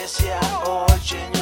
[0.00, 1.39] noticia hoy, Señor.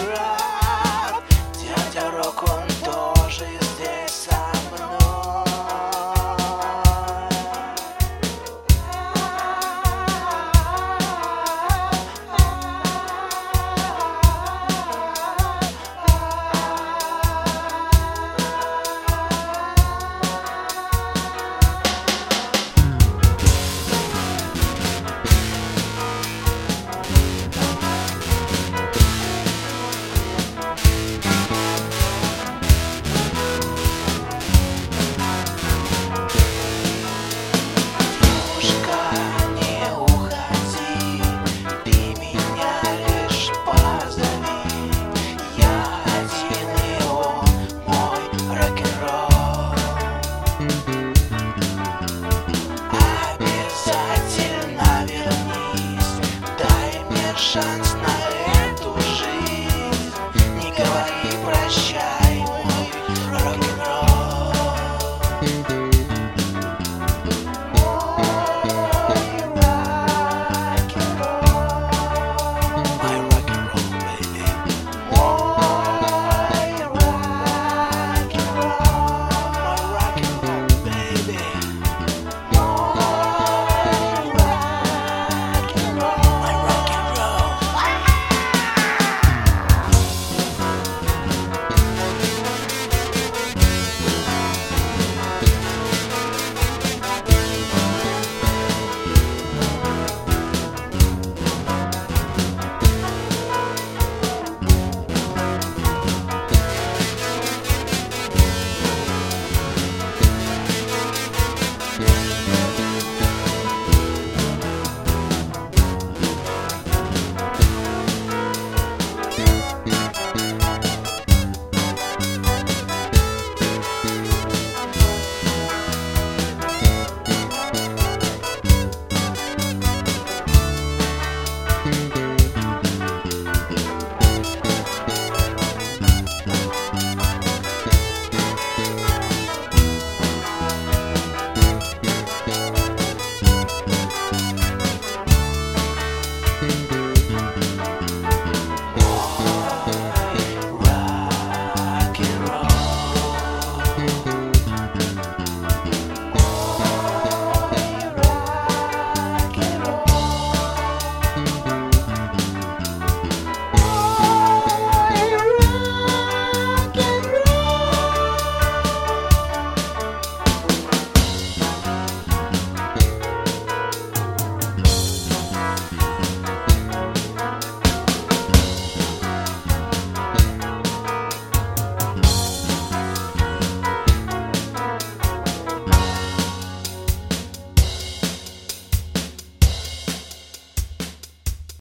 [57.48, 57.87] shines.